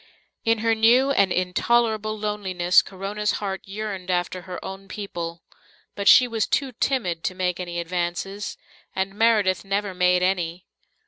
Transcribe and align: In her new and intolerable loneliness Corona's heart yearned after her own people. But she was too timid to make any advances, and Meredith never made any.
In 0.43 0.57
her 0.65 0.73
new 0.73 1.11
and 1.11 1.31
intolerable 1.31 2.17
loneliness 2.17 2.81
Corona's 2.81 3.33
heart 3.33 3.61
yearned 3.65 4.09
after 4.09 4.41
her 4.41 4.57
own 4.65 4.87
people. 4.87 5.43
But 5.93 6.07
she 6.07 6.27
was 6.27 6.47
too 6.47 6.71
timid 6.71 7.23
to 7.25 7.35
make 7.35 7.59
any 7.59 7.79
advances, 7.79 8.57
and 8.95 9.13
Meredith 9.13 9.63
never 9.63 9.93
made 9.93 10.23
any. 10.23 10.65